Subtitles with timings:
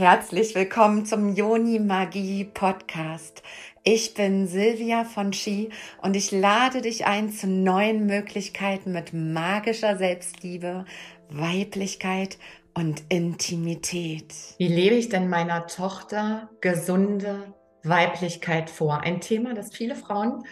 [0.00, 3.42] Herzlich willkommen zum Joni Magie Podcast.
[3.84, 5.68] Ich bin Silvia von Ski
[6.00, 10.86] und ich lade dich ein zu neuen Möglichkeiten mit magischer Selbstliebe,
[11.28, 12.38] Weiblichkeit
[12.72, 14.32] und Intimität.
[14.56, 17.52] Wie lebe ich denn meiner Tochter gesunde
[17.84, 19.02] Weiblichkeit vor?
[19.02, 20.44] Ein Thema, das viele Frauen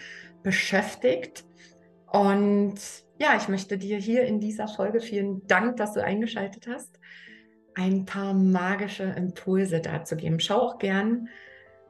[0.42, 1.46] beschäftigt.
[2.12, 2.74] Und
[3.18, 6.98] ja, ich möchte dir hier in dieser Folge vielen Dank, dass du eingeschaltet hast
[7.78, 10.40] ein paar magische Impulse dazu geben.
[10.40, 11.28] Schau auch gern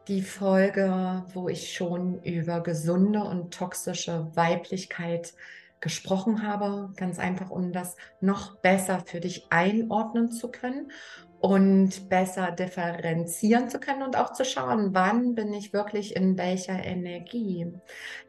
[0.06, 5.32] die Folge, wo ich schon über gesunde und toxische Weiblichkeit
[5.80, 10.92] gesprochen habe, ganz einfach, um das noch besser für dich einordnen zu können
[11.40, 16.84] und besser differenzieren zu können und auch zu schauen, wann bin ich wirklich in welcher
[16.84, 17.72] Energie.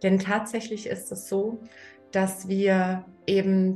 [0.01, 1.59] Denn tatsächlich ist es so,
[2.11, 3.75] dass wir eben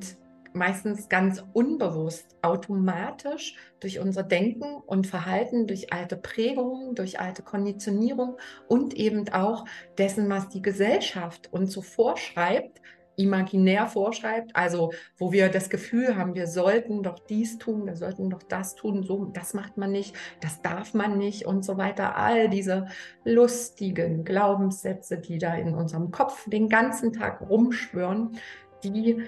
[0.54, 8.38] meistens ganz unbewusst, automatisch durch unser Denken und Verhalten, durch alte Prägungen, durch alte Konditionierung
[8.68, 9.66] und eben auch
[9.98, 12.82] dessen, was die Gesellschaft uns so vorschreibt,
[13.16, 18.30] imaginär vorschreibt, also wo wir das Gefühl haben, wir sollten doch dies tun, wir sollten
[18.30, 22.16] doch das tun, so, das macht man nicht, das darf man nicht und so weiter.
[22.16, 22.88] All diese
[23.24, 28.40] lustigen Glaubenssätze, die da in unserem Kopf den ganzen Tag rumschwören,
[28.84, 29.24] die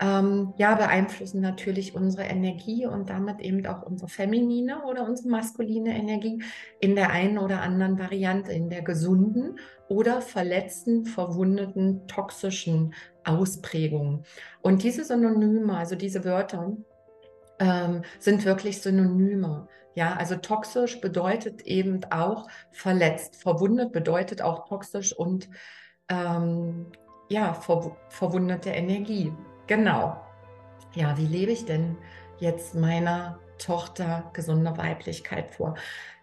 [0.00, 5.94] ähm, ja, beeinflussen natürlich unsere Energie und damit eben auch unsere feminine oder unsere maskuline
[5.94, 6.42] Energie
[6.80, 14.22] in der einen oder anderen Variante, in der gesunden oder verletzten, verwundeten, toxischen Ausprägung.
[14.62, 16.76] Und diese Synonyme, also diese Wörter,
[17.58, 19.68] ähm, sind wirklich Synonyme.
[19.94, 25.50] Ja, also toxisch bedeutet eben auch verletzt, verwundet bedeutet auch toxisch und
[26.08, 26.86] ähm,
[27.28, 29.32] ja, ver verwundete Energie.
[29.70, 30.16] Genau.
[30.94, 31.96] Ja, wie lebe ich denn
[32.40, 35.76] jetzt meiner Tochter gesunde Weiblichkeit vor?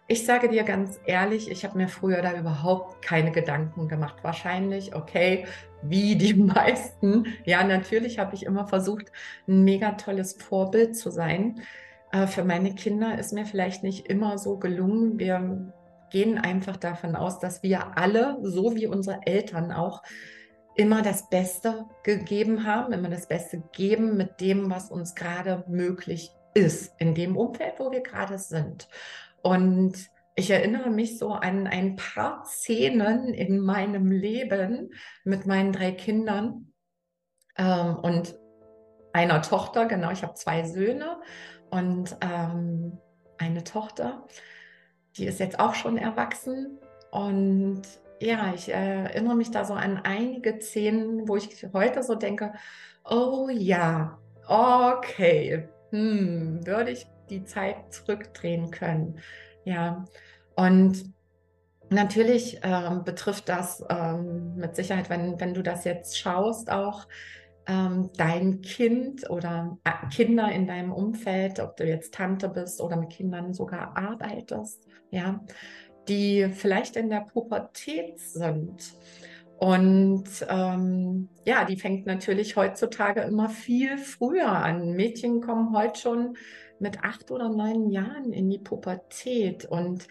[0.06, 4.16] Ich sage dir ganz ehrlich, ich habe mir früher da überhaupt keine Gedanken gemacht.
[4.20, 5.46] Wahrscheinlich, okay,
[5.80, 7.24] wie die meisten.
[7.46, 9.12] Ja, natürlich habe ich immer versucht,
[9.46, 11.62] ein mega tolles Vorbild zu sein.
[12.12, 15.18] Äh, für meine Kinder ist mir vielleicht nicht immer so gelungen.
[15.18, 15.72] Wir
[16.10, 20.02] gehen einfach davon aus, dass wir alle, so wie unsere Eltern auch,
[20.78, 26.30] immer das Beste gegeben haben, immer das Beste geben mit dem, was uns gerade möglich
[26.54, 28.88] ist, in dem Umfeld, wo wir gerade sind.
[29.42, 29.94] Und
[30.36, 34.92] ich erinnere mich so an ein paar Szenen in meinem Leben
[35.24, 36.72] mit meinen drei Kindern
[37.56, 38.38] ähm, und
[39.12, 39.86] einer Tochter.
[39.86, 41.20] Genau, ich habe zwei Söhne
[41.70, 42.98] und ähm,
[43.36, 44.28] eine Tochter.
[45.16, 46.78] Die ist jetzt auch schon erwachsen
[47.10, 47.82] und
[48.20, 52.52] ja, ich äh, erinnere mich da so an einige Szenen, wo ich heute so denke,
[53.04, 59.18] oh ja, okay, hm, würde ich die Zeit zurückdrehen können.
[59.64, 60.04] Ja,
[60.56, 61.12] und
[61.90, 67.06] natürlich ähm, betrifft das ähm, mit Sicherheit, wenn, wenn du das jetzt schaust, auch
[67.66, 72.96] ähm, dein Kind oder äh, Kinder in deinem Umfeld, ob du jetzt Tante bist oder
[72.96, 75.40] mit Kindern sogar arbeitest, ja,
[76.08, 78.94] die vielleicht in der Pubertät sind.
[79.58, 84.92] Und ähm, ja, die fängt natürlich heutzutage immer viel früher an.
[84.92, 86.36] Mädchen kommen heute schon
[86.78, 89.64] mit acht oder neun Jahren in die Pubertät.
[89.64, 90.06] Und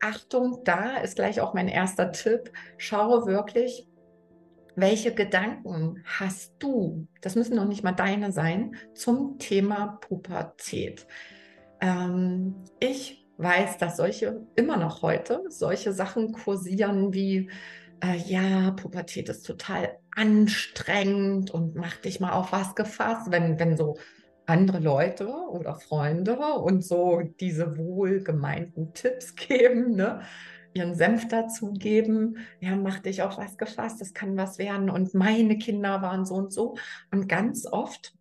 [0.00, 2.52] Achtung, da ist gleich auch mein erster Tipp.
[2.78, 3.88] Schaue wirklich,
[4.76, 11.06] welche Gedanken hast du, das müssen noch nicht mal deine sein, zum Thema Pubertät.
[11.80, 17.50] Ähm, ich weiß, dass solche immer noch heute solche Sachen kursieren wie
[18.02, 23.76] äh, ja, Pubertät ist total anstrengend und mach dich mal auf was gefasst, wenn, wenn
[23.76, 23.96] so
[24.46, 30.22] andere Leute oder Freunde und so diese wohlgemeinten Tipps geben, ne?
[30.74, 35.56] ihren Senf dazugeben, ja, mach dich auf was gefasst, das kann was werden und meine
[35.56, 36.76] Kinder waren so und so.
[37.12, 38.12] Und ganz oft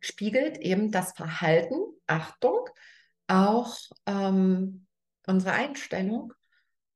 [0.00, 1.76] spiegelt eben das Verhalten,
[2.06, 2.60] Achtung,
[3.28, 3.76] auch
[4.06, 4.86] ähm,
[5.26, 6.32] unsere Einstellung,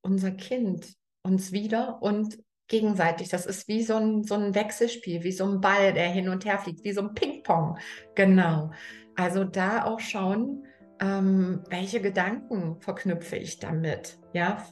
[0.02, 2.38] unser Kind uns wieder und
[2.68, 3.28] gegenseitig.
[3.28, 6.44] Das ist wie so ein, so ein Wechselspiel, wie so ein Ball, der hin und
[6.44, 7.78] her fliegt, wie so ein Ping-Pong.
[8.14, 8.70] Genau.
[9.16, 10.66] Also da auch schauen,
[11.00, 14.18] ähm, welche Gedanken verknüpfe ich damit?
[14.32, 14.64] Ja,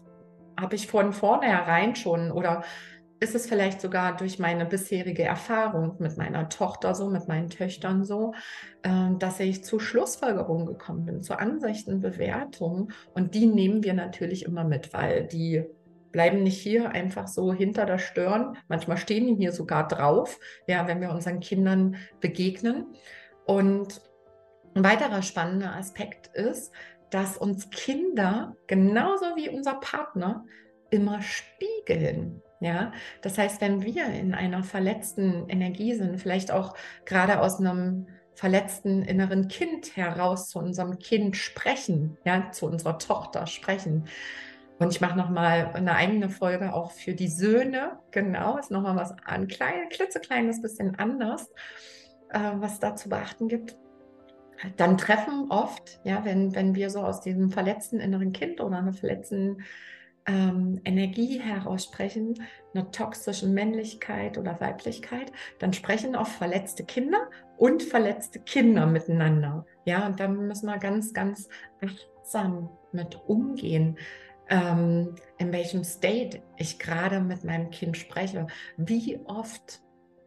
[0.58, 2.64] habe ich von vornherein schon oder
[3.20, 8.04] ist es vielleicht sogar durch meine bisherige Erfahrung mit meiner Tochter so, mit meinen Töchtern
[8.04, 8.32] so,
[8.82, 12.92] äh, dass ich zu Schlussfolgerungen gekommen bin, zu Ansichten, Bewertungen.
[13.14, 15.64] Und die nehmen wir natürlich immer mit, weil die
[16.12, 18.56] bleiben nicht hier einfach so hinter der Stirn.
[18.68, 22.86] Manchmal stehen die hier sogar drauf, ja, wenn wir unseren Kindern begegnen.
[23.46, 24.00] Und
[24.74, 26.72] ein weiterer spannender Aspekt ist,
[27.10, 30.44] dass uns Kinder genauso wie unser Partner
[30.90, 32.42] immer spiegeln.
[32.60, 36.74] Ja, das heißt, wenn wir in einer verletzten Energie sind, vielleicht auch
[37.04, 43.46] gerade aus einem verletzten inneren Kind heraus zu unserem Kind sprechen, ja, zu unserer Tochter
[43.46, 44.04] sprechen.
[44.78, 47.98] Und ich mache nochmal eine eigene Folge auch für die Söhne.
[48.12, 51.50] Genau, ist nochmal was ein klein, klitzekleines bisschen anders,
[52.30, 53.76] äh, was da zu beachten gibt.
[54.76, 58.92] Dann treffen oft, ja, wenn, wenn wir so aus diesem verletzten inneren Kind oder einer
[58.92, 59.64] verletzten
[60.28, 68.38] ähm, Energie heraussprechen, einer toxischen Männlichkeit oder Weiblichkeit, dann sprechen auch verletzte Kinder und verletzte
[68.38, 69.66] Kinder miteinander.
[69.84, 71.48] Ja, und da müssen wir ganz, ganz
[71.82, 73.98] achtsam mit umgehen.
[74.50, 78.46] Ähm, in welchem State ich gerade mit meinem Kind spreche.
[78.76, 79.82] Wie oft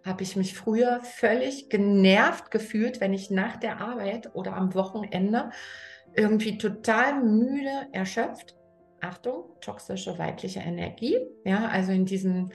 [0.05, 5.51] habe ich mich früher völlig genervt gefühlt, wenn ich nach der Arbeit oder am Wochenende
[6.15, 8.55] irgendwie total müde, erschöpft
[9.01, 12.51] Achtung, toxische weibliche Energie, ja, also in diesem,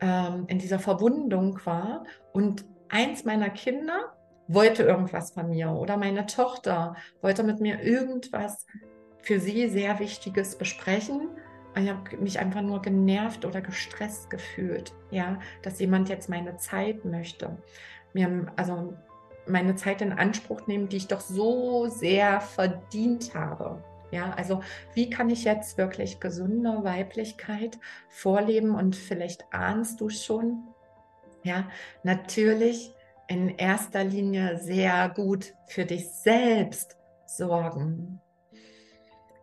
[0.00, 2.04] ähm, in dieser Verwundung war.
[2.32, 4.12] Und eins meiner Kinder
[4.48, 8.66] wollte irgendwas von mir oder meine Tochter wollte mit mir irgendwas
[9.22, 11.28] für sie sehr Wichtiges besprechen.
[11.76, 17.04] Ich habe mich einfach nur genervt oder gestresst gefühlt, ja, dass jemand jetzt meine Zeit
[17.04, 17.58] möchte.
[18.12, 18.94] Mir, also
[19.46, 23.82] meine Zeit in Anspruch nehmen, die ich doch so sehr verdient habe.
[24.10, 24.62] Ja, also
[24.94, 27.78] wie kann ich jetzt wirklich gesunde Weiblichkeit
[28.08, 30.64] vorleben und vielleicht ahnst du schon,
[31.42, 31.68] ja,
[32.02, 32.92] natürlich
[33.28, 36.96] in erster Linie sehr gut für dich selbst
[37.26, 38.20] sorgen.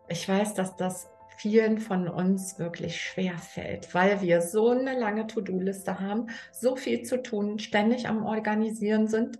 [0.08, 5.26] Ich weiß, dass das vielen von uns wirklich schwer fällt, weil wir so eine lange
[5.26, 9.38] To-Do-Liste haben, so viel zu tun, ständig am Organisieren sind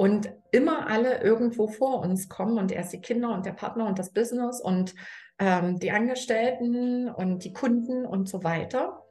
[0.00, 3.98] und immer alle irgendwo vor uns kommen und erst die Kinder und der Partner und
[3.98, 4.94] das Business und
[5.38, 9.04] ähm, die Angestellten und die Kunden und so weiter.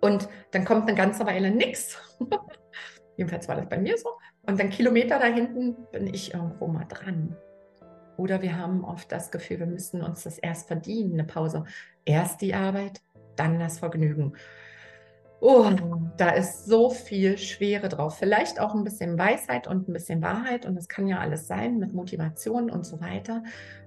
[0.00, 1.98] Und dann kommt eine ganze Weile nichts.
[3.16, 4.10] Jedenfalls war das bei mir so.
[4.42, 7.36] Und dann Kilometer da hinten bin ich irgendwo mal dran.
[8.16, 11.64] Oder wir haben oft das Gefühl, wir müssen uns das erst verdienen, eine Pause.
[12.04, 13.00] Erst die Arbeit,
[13.34, 14.36] dann das Vergnügen.
[15.46, 15.70] Oh,
[16.16, 18.16] da ist so viel Schwere drauf.
[18.16, 20.64] Vielleicht auch ein bisschen Weisheit und ein bisschen Wahrheit.
[20.64, 23.42] Und das kann ja alles sein mit Motivation und so weiter.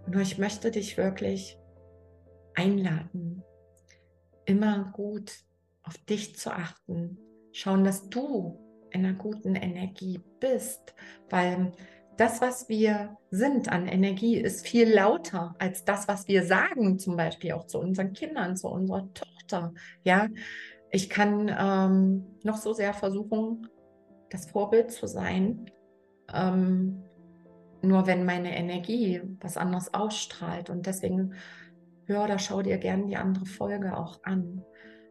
[0.05, 1.57] Nur ich möchte dich wirklich
[2.53, 3.41] einladen,
[4.45, 5.33] immer gut
[5.81, 7.17] auf dich zu achten.
[7.53, 8.59] Schauen, dass du
[8.91, 10.93] in einer guten Energie bist.
[11.31, 11.71] Weil
[12.17, 17.17] das, was wir sind an Energie, ist viel lauter als das, was wir sagen, zum
[17.17, 19.73] Beispiel auch zu unseren Kindern, zu unserer Tochter.
[20.03, 20.27] Ja,
[20.97, 23.69] ich kann ähm, noch so sehr versuchen,
[24.29, 25.71] das Vorbild zu sein.
[26.33, 27.03] Ähm,
[27.81, 30.69] nur wenn meine Energie was anderes ausstrahlt.
[30.69, 31.35] Und deswegen
[32.05, 34.63] hör oder schau dir gerne die andere Folge auch an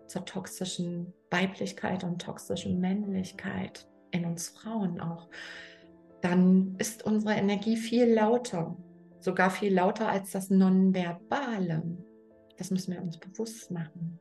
[0.06, 5.29] zur toxischen Weiblichkeit und toxischen Männlichkeit in uns Frauen auch
[6.27, 8.77] dann ist unsere Energie viel lauter,
[9.21, 11.83] sogar viel lauter als das Nonverbale.
[12.56, 14.19] Das müssen wir uns bewusst machen.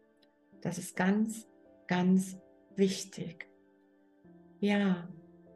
[0.61, 1.47] Das ist ganz,
[1.87, 2.37] ganz
[2.75, 3.47] wichtig.
[4.59, 5.07] Ja,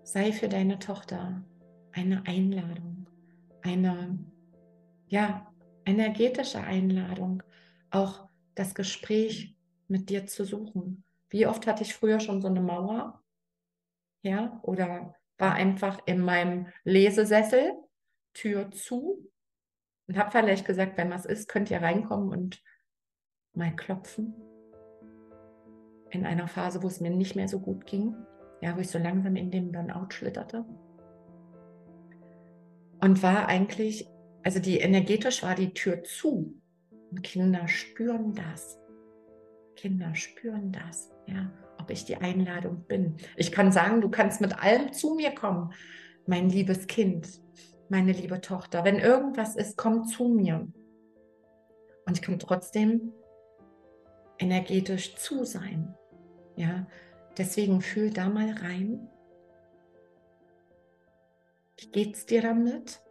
[0.03, 1.43] sei für deine Tochter
[1.91, 3.09] eine Einladung,
[3.61, 4.19] eine,
[5.07, 5.51] ja,
[5.85, 7.43] energetische Einladung,
[7.89, 9.55] auch das Gespräch
[9.87, 11.03] mit dir zu suchen.
[11.29, 13.23] Wie oft hatte ich früher schon so eine Mauer?
[14.21, 17.71] Ja, oder war einfach in meinem Lesesessel,
[18.33, 19.31] Tür zu
[20.07, 22.63] und habe vielleicht gesagt, wenn was ist, könnt ihr reinkommen und
[23.53, 24.48] mal klopfen.
[26.11, 28.15] In einer Phase, wo es mir nicht mehr so gut ging,
[28.61, 30.65] ja, wo ich so langsam in den Burnout schlitterte.
[33.01, 34.07] Und war eigentlich,
[34.43, 36.53] also die energetisch war die Tür zu.
[37.11, 38.77] Und Kinder spüren das.
[39.75, 41.49] Kinder spüren das, ja
[41.89, 43.15] ob ich die Einladung bin.
[43.35, 45.73] Ich kann sagen, du kannst mit allem zu mir kommen,
[46.27, 47.41] mein liebes Kind,
[47.89, 48.83] meine liebe Tochter.
[48.83, 50.67] Wenn irgendwas ist, komm zu mir.
[52.05, 53.13] Und ich kann trotzdem
[54.39, 55.95] energetisch zu sein.
[56.55, 56.87] Ja,
[57.37, 59.07] deswegen fühl da mal rein.
[61.77, 63.01] Wie geht's dir damit?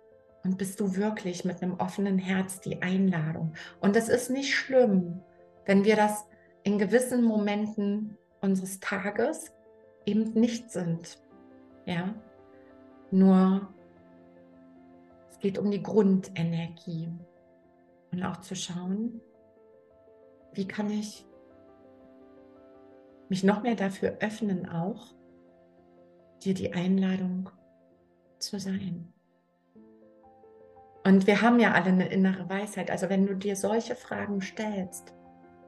[0.45, 3.55] Und bist du wirklich mit einem offenen Herz die Einladung?
[3.81, 5.21] Und es ist nicht schlimm,
[5.67, 6.27] wenn wir das
[6.63, 9.53] in gewissen Momenten unseres Tages
[10.07, 11.19] eben nicht sind.
[11.87, 12.15] Ja,
[13.11, 13.69] nur
[15.31, 17.11] es geht um die Grundenergie
[18.13, 19.21] und auch zu schauen,
[20.53, 21.27] wie kann ich
[23.29, 25.15] mich noch mehr dafür öffnen, auch
[26.43, 27.51] dir die Einladung
[28.39, 29.13] zu sein.
[31.05, 32.91] Und wir haben ja alle eine innere Weisheit.
[32.91, 35.15] Also wenn du dir solche Fragen stellst,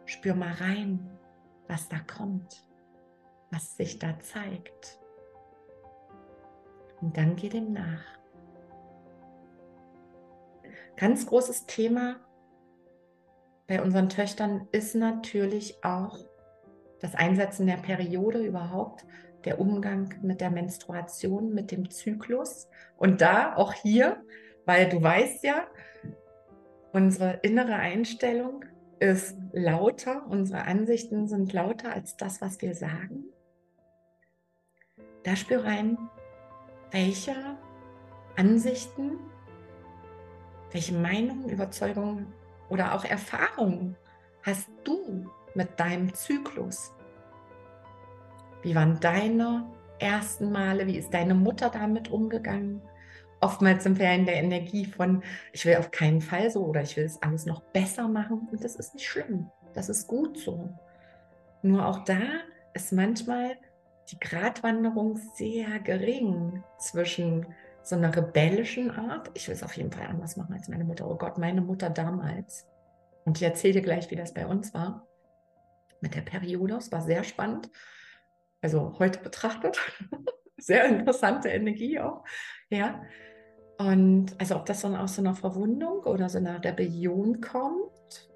[0.05, 1.19] spür mal rein,
[1.67, 2.67] was da kommt,
[3.51, 4.99] was sich da zeigt.
[7.01, 8.05] Und dann geh dem nach.
[10.97, 12.17] Ganz großes Thema
[13.71, 16.19] bei unseren Töchtern ist natürlich auch
[16.99, 19.07] das Einsetzen der Periode überhaupt,
[19.45, 22.69] der Umgang mit der Menstruation, mit dem Zyklus.
[22.97, 24.25] Und da auch hier,
[24.67, 25.69] weil du weißt ja,
[26.93, 28.65] unsere innere Einstellung
[28.99, 33.27] ist lauter, unsere Ansichten sind lauter als das, was wir sagen.
[35.23, 35.97] Da spür rein,
[36.91, 37.37] welche
[38.35, 39.13] Ansichten,
[40.73, 42.35] welche Meinungen, Überzeugungen
[42.71, 43.97] oder auch Erfahrungen
[44.43, 46.93] hast du mit deinem Zyklus?
[48.63, 49.67] Wie waren deine
[49.99, 50.87] ersten Male?
[50.87, 52.81] Wie ist deine Mutter damit umgegangen?
[53.41, 55.23] Oftmals sind wir in der Energie von,
[55.53, 58.49] ich will auf keinen Fall so oder ich will es alles noch besser machen.
[58.51, 59.51] Und das ist nicht schlimm.
[59.75, 60.71] Das ist gut so.
[61.63, 62.21] Nur auch da
[62.75, 63.57] ist manchmal
[64.11, 67.47] die Gratwanderung sehr gering zwischen
[67.91, 69.31] so einer rebellischen Art.
[69.35, 71.09] Ich will es auf jeden Fall anders machen als meine Mutter.
[71.09, 72.67] Oh Gott, meine Mutter damals.
[73.25, 75.07] Und ich erzähle dir gleich, wie das bei uns war.
[76.01, 76.77] Mit der Periode.
[76.77, 77.71] Es war sehr spannend.
[78.63, 79.79] Also heute betrachtet.
[80.57, 82.25] sehr interessante Energie auch.
[82.71, 83.03] Ja.
[83.79, 88.31] Und also ob das dann aus so einer Verwundung oder so einer Rebellion kommt,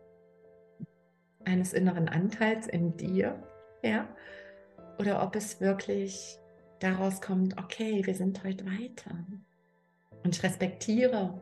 [1.45, 3.43] eines inneren Anteils in dir,
[3.83, 4.09] ja,
[4.99, 6.39] oder ob es wirklich
[6.85, 9.17] daraus kommt, okay, wir sind heute weiter.
[10.23, 11.41] Und ich respektiere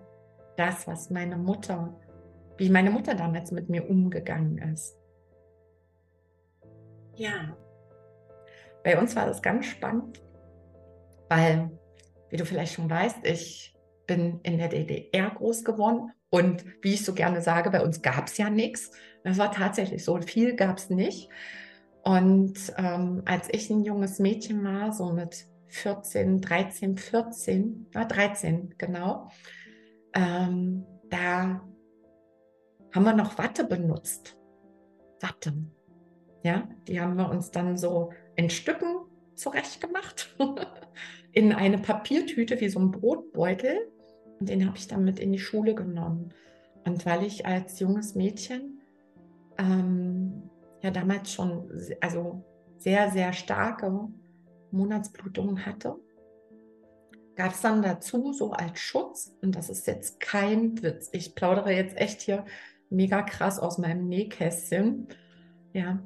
[0.56, 1.98] das, was meine Mutter,
[2.56, 4.96] wie meine Mutter damals mit mir umgegangen ist.
[7.16, 7.56] Ja,
[8.84, 10.22] bei uns war das ganz spannend,
[11.28, 11.70] weil,
[12.30, 13.74] wie du vielleicht schon weißt, ich
[14.06, 18.28] bin in der DDR groß geworden und wie ich so gerne sage, bei uns gab
[18.28, 18.90] es ja nichts.
[19.24, 21.28] Das war tatsächlich so, viel gab es nicht.
[22.02, 28.74] Und ähm, als ich ein junges Mädchen war, so mit 14, 13, 14, ja, 13
[28.76, 29.28] genau,
[30.14, 31.62] ähm, da
[32.92, 34.36] haben wir noch Watte benutzt.
[35.20, 35.54] Watte.
[36.42, 40.36] Ja, die haben wir uns dann so in Stücken zurechtgemacht,
[41.32, 43.78] in eine Papiertüte wie so ein Brotbeutel.
[44.40, 46.34] Und den habe ich dann mit in die Schule genommen.
[46.84, 48.80] Und weil ich als junges Mädchen
[49.56, 50.50] ähm,
[50.82, 51.70] ja damals schon
[52.00, 52.44] also
[52.78, 54.08] sehr, sehr starke
[54.70, 55.96] Monatsblutungen hatte,
[57.36, 61.72] gab es dann dazu so als Schutz, und das ist jetzt kein Witz, ich plaudere
[61.72, 62.44] jetzt echt hier
[62.90, 65.08] mega krass aus meinem Nähkästchen,
[65.72, 66.02] ja,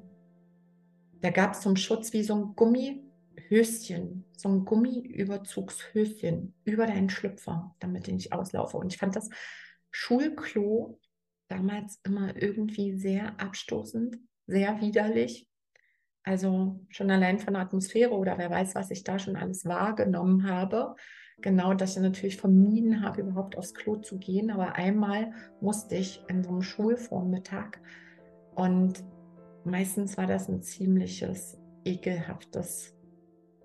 [1.21, 7.75] da gab es zum Schutz wie so ein Gummihöschen, so ein Gummiüberzugshöschen über deinen Schlüpfer,
[7.81, 8.77] damit ich nicht auslaufe.
[8.77, 9.31] Und ich fand das
[9.91, 11.01] Schulklo
[11.49, 15.49] damals immer irgendwie sehr abstoßend, sehr widerlich.
[16.23, 20.51] Also schon allein von der Atmosphäre oder wer weiß, was ich da schon alles wahrgenommen
[20.51, 20.97] habe.
[21.39, 24.51] Genau, dass ich natürlich vermieden habe, überhaupt aufs Klo zu gehen.
[24.51, 27.79] Aber einmal musste ich in so einem Schulvormittag
[28.55, 29.05] und
[29.65, 32.97] meistens war das ein ziemliches ekelhaftes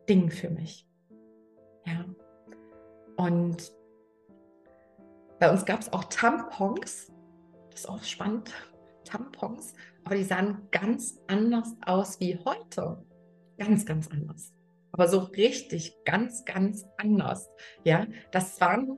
[0.10, 0.88] Ding für mich.
[1.86, 2.06] Ja.
[3.18, 3.72] Und
[5.40, 7.12] bei uns gab es auch Tampons.
[7.72, 8.54] Das ist auch spannend.
[9.04, 13.04] Tampons, aber die sahen ganz anders aus wie heute.
[13.58, 14.54] Ganz, ganz anders.
[14.92, 17.50] Aber so richtig ganz, ganz anders.
[17.84, 18.98] Ja, das waren,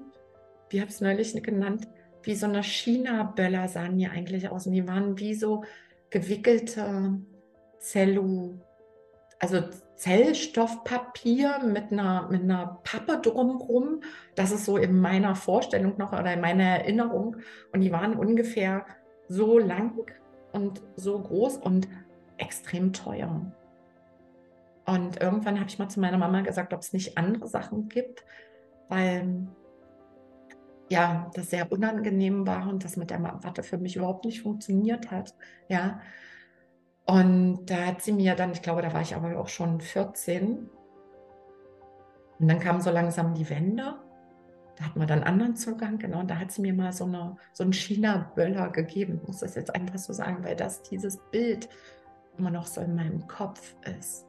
[0.70, 1.88] wie habe ich es neulich genannt,
[2.24, 4.68] wie so eine China-Böller sahen die eigentlich aus.
[4.68, 5.64] Und die waren wie so
[6.10, 7.20] gewickelte
[7.80, 8.60] Zellu,
[9.40, 9.62] also
[9.96, 14.02] Zellstoffpapier mit einer, mit einer Pappe drumherum.
[14.36, 17.38] Das ist so in meiner Vorstellung noch oder in meiner Erinnerung.
[17.72, 18.86] Und die waren ungefähr
[19.28, 20.12] so lang
[20.52, 21.88] und so groß und
[22.38, 23.52] extrem teuer.
[24.86, 28.26] Und irgendwann habe ich mal zu meiner Mama gesagt, ob es nicht andere Sachen gibt,
[28.90, 29.48] weil
[30.90, 35.10] ja, das sehr unangenehm war und das mit der Watte für mich überhaupt nicht funktioniert
[35.12, 35.34] hat.
[35.68, 36.02] Ja.
[37.06, 40.70] Und da hat sie mir dann, ich glaube, da war ich aber auch schon 14.
[42.40, 43.96] Und dann kamen so langsam die Wände.
[44.76, 46.20] Da hatten wir dann anderen Zugang, genau.
[46.20, 49.20] Und da hat sie mir mal so, eine, so einen China-Böller gegeben.
[49.22, 51.70] Ich muss das jetzt einfach so sagen, weil das dieses Bild
[52.38, 54.26] immer noch so in meinem Kopf ist.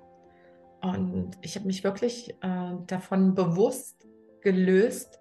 [0.82, 4.06] Und ich habe mich wirklich äh, davon bewusst
[4.42, 5.18] gelöst,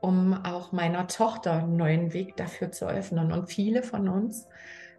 [0.00, 3.32] um auch meiner Tochter einen neuen Weg dafür zu öffnen.
[3.32, 4.46] Und viele von uns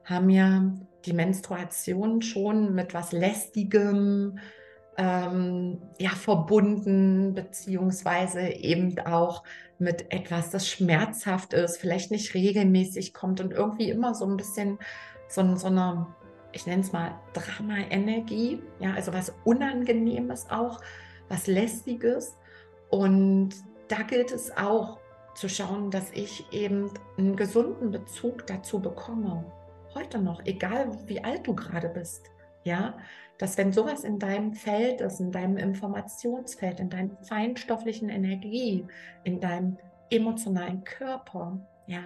[0.04, 0.70] haben ja
[1.06, 4.38] die Menstruation schon mit was Lästigem,
[4.98, 9.44] ähm, ja, verbunden, beziehungsweise eben auch
[9.80, 14.78] mit etwas, das schmerzhaft ist, vielleicht nicht regelmäßig kommt und irgendwie immer so ein bisschen
[15.28, 16.08] so, so eine,
[16.52, 20.82] ich nenne es mal Drama-Energie, ja, also was Unangenehmes auch,
[21.30, 22.36] was Lästiges.
[22.90, 23.52] Und
[23.88, 25.00] da gilt es auch
[25.34, 29.46] zu schauen, dass ich eben einen gesunden Bezug dazu bekomme.
[29.96, 32.30] Heute noch, egal wie alt du gerade bist.
[32.64, 32.98] Ja,
[33.42, 38.86] dass wenn sowas in deinem Feld ist, in deinem Informationsfeld, in deinem feinstofflichen Energie,
[39.24, 39.80] in deinem
[40.12, 42.04] emotionalen Körper, ja,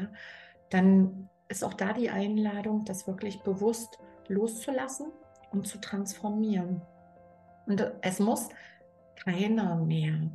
[0.69, 3.99] dann ist auch da die Einladung, das wirklich bewusst
[4.29, 5.11] loszulassen
[5.51, 6.81] und zu transformieren.
[7.65, 8.47] Und es muss
[9.17, 10.31] keiner mehr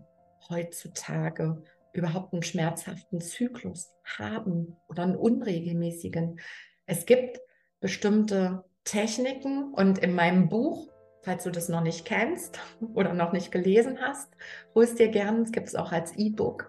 [0.50, 1.62] heutzutage
[1.94, 6.38] überhaupt einen schmerzhaften Zyklus haben oder einen unregelmäßigen.
[6.84, 7.40] Es gibt
[7.80, 10.88] bestimmte Techniken und in meinem Buch,
[11.22, 12.58] falls du das noch nicht kennst
[12.94, 14.32] oder noch nicht gelesen hast,
[14.74, 16.68] hol es dir gerne, es gibt es auch als E-Book.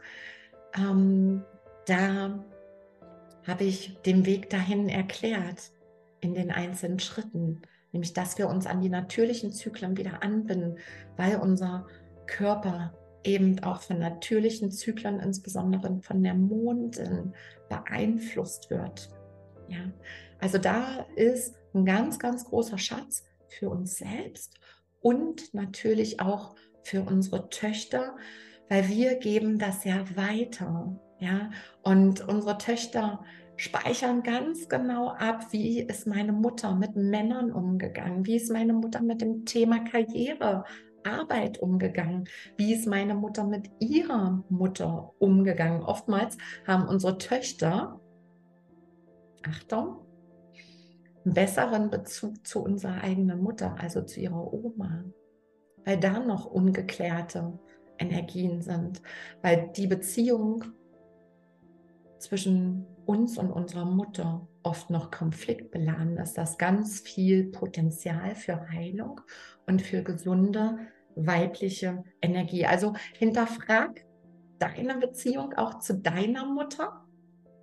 [0.78, 1.44] Ähm,
[1.88, 2.40] da
[3.48, 5.72] habe ich den Weg dahin erklärt
[6.20, 10.78] in den einzelnen Schritten, nämlich dass wir uns an die natürlichen Zyklen wieder anbinden,
[11.18, 11.88] weil unser
[12.28, 17.34] Körper eben auch von natürlichen Zyklen, insbesondere von der Mondin,
[17.68, 19.10] beeinflusst wird.
[19.70, 19.80] Ja,
[20.40, 24.60] also da ist ein ganz, ganz großer Schatz für uns selbst
[25.02, 28.16] und natürlich auch für unsere Töchter,
[28.70, 31.00] weil wir geben das ja weiter.
[31.20, 31.52] Ja,
[31.84, 33.24] und unsere Töchter
[33.56, 39.04] speichern ganz genau ab, wie ist meine Mutter mit Männern umgegangen, wie ist meine Mutter
[39.04, 40.64] mit dem Thema Karriere,
[41.04, 45.84] Arbeit umgegangen, wie ist meine Mutter mit ihrer Mutter umgegangen.
[45.84, 48.00] Oftmals haben unsere Töchter,
[49.48, 50.00] Achtung,
[51.24, 55.04] besseren Bezug zu unserer eigenen Mutter, also zu ihrer Oma,
[55.86, 57.60] weil da noch ungeklärte
[58.00, 59.02] Energien sind,
[59.42, 60.64] weil die Beziehung
[62.18, 69.22] zwischen uns und unserer Mutter oft noch konfliktbeladen ist, das ganz viel Potenzial für Heilung
[69.66, 70.78] und für gesunde
[71.16, 72.66] weibliche Energie.
[72.66, 74.06] Also hinterfrag
[74.60, 77.06] deine Beziehung auch zu deiner Mutter,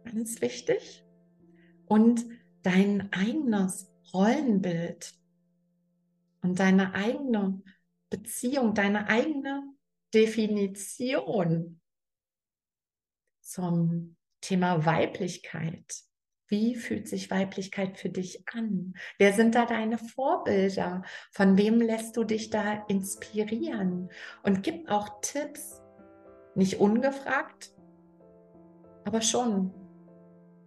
[0.05, 1.05] ganz wichtig.
[1.87, 2.27] Und
[2.69, 5.15] dein eigenes Rollenbild
[6.43, 7.63] und deine eigene
[8.11, 9.73] Beziehung, deine eigene
[10.13, 11.81] Definition
[13.41, 15.95] zum Thema Weiblichkeit.
[16.49, 18.93] Wie fühlt sich Weiblichkeit für dich an?
[19.17, 21.05] Wer sind da deine Vorbilder?
[21.33, 24.11] Von wem lässt du dich da inspirieren?
[24.43, 25.81] Und gib auch Tipps,
[26.55, 27.73] nicht ungefragt,
[29.05, 29.73] aber schon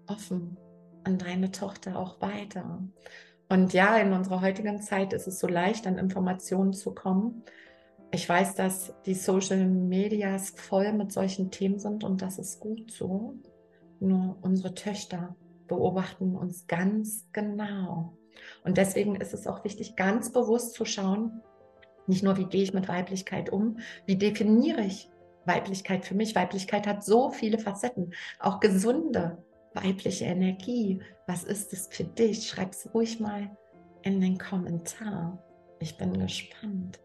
[0.07, 0.57] offen
[1.03, 2.83] an deine Tochter auch weiter.
[3.49, 7.43] Und ja, in unserer heutigen Zeit ist es so leicht, an Informationen zu kommen.
[8.11, 12.91] Ich weiß, dass die Social Medias voll mit solchen Themen sind und das ist gut
[12.91, 13.35] so.
[13.99, 15.35] Nur unsere Töchter
[15.67, 18.17] beobachten uns ganz genau.
[18.63, 21.41] Und deswegen ist es auch wichtig, ganz bewusst zu schauen,
[22.07, 25.09] nicht nur, wie gehe ich mit Weiblichkeit um, wie definiere ich
[25.45, 26.35] Weiblichkeit für mich.
[26.35, 30.99] Weiblichkeit hat so viele Facetten, auch gesunde weibliche Energie.
[31.27, 32.47] Was ist es für dich?
[32.47, 33.49] Schreib es ruhig mal
[34.03, 35.41] in den Kommentar.
[35.79, 36.99] Ich bin gespannt.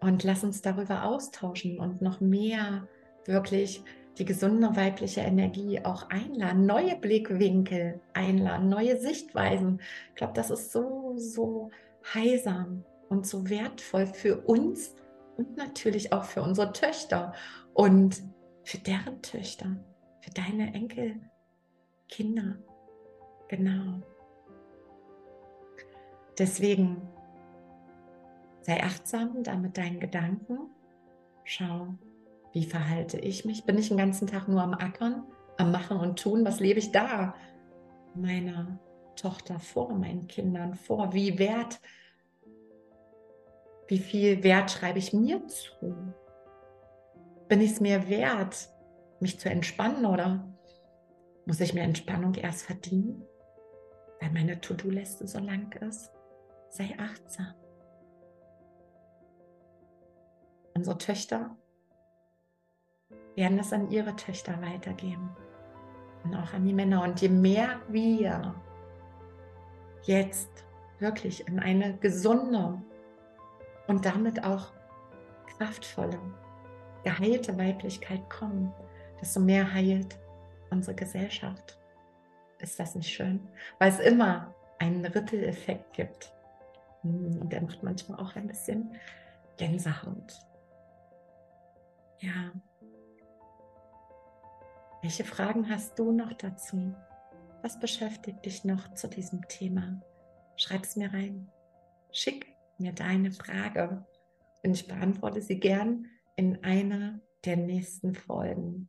[0.00, 2.86] Und lass uns darüber austauschen und noch mehr
[3.24, 3.82] wirklich
[4.18, 9.80] die gesunde weibliche Energie auch einladen, neue Blickwinkel einladen, neue Sichtweisen.
[10.10, 11.70] Ich glaube, das ist so, so
[12.14, 14.94] heilsam und so wertvoll für uns
[15.36, 17.34] und natürlich auch für unsere Töchter
[17.74, 18.22] und
[18.64, 19.76] für deren Töchter,
[20.20, 21.20] für deine Enkel,
[22.08, 22.56] Kinder.
[23.48, 24.02] Genau.
[26.38, 27.02] Deswegen
[28.62, 30.70] sei achtsam da mit deinen Gedanken.
[31.44, 31.94] Schau,
[32.52, 33.64] wie verhalte ich mich?
[33.64, 35.24] Bin ich den ganzen Tag nur am Ackern,
[35.56, 36.44] am Machen und Tun?
[36.44, 37.34] Was lebe ich da
[38.14, 38.78] meiner
[39.14, 41.12] Tochter vor, meinen Kindern vor?
[41.12, 41.80] Wie wert,
[43.88, 45.94] wie viel Wert schreibe ich mir zu?
[47.48, 48.68] Bin ich es mir wert,
[49.20, 50.55] mich zu entspannen oder
[51.46, 53.24] muss ich mir Entspannung erst verdienen,
[54.20, 56.10] weil meine To-Do-Liste so lang ist?
[56.68, 57.54] Sei achtsam.
[60.74, 61.56] Unsere Töchter
[63.36, 65.30] werden es an ihre Töchter weitergeben
[66.24, 67.02] und auch an die Männer.
[67.02, 68.54] Und je mehr wir
[70.02, 70.50] jetzt
[70.98, 72.82] wirklich in eine gesunde
[73.86, 74.72] und damit auch
[75.56, 76.18] kraftvolle,
[77.04, 78.72] geheilte Weiblichkeit kommen,
[79.20, 80.18] desto mehr heilt
[80.70, 81.78] unsere Gesellschaft.
[82.58, 83.48] Ist das nicht schön?
[83.78, 86.32] Weil es immer einen Ripple-Effekt gibt.
[87.02, 88.94] Hm, und der macht manchmal auch ein bisschen
[89.56, 90.34] Gänsehaut.
[92.20, 92.52] Ja.
[95.02, 96.94] Welche Fragen hast du noch dazu?
[97.62, 100.00] Was beschäftigt dich noch zu diesem Thema?
[100.56, 101.50] Schreib es mir rein.
[102.12, 104.06] Schick mir deine Frage
[104.62, 108.88] und ich beantworte sie gern in einer der nächsten Folgen.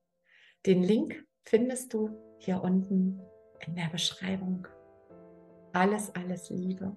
[0.66, 3.22] Den Link findest du hier unten
[3.66, 4.68] in der Beschreibung.
[5.74, 6.96] Alles, alles Liebe.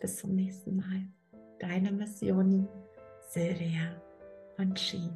[0.00, 1.06] Bis zum nächsten Mal.
[1.58, 2.68] Deine Mission,
[3.28, 4.00] Silvia
[4.56, 5.10] von Ski.